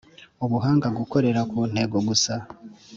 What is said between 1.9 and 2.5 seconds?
gusa